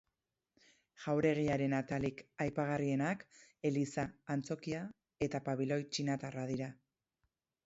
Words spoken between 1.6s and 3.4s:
atalik aipagarrienak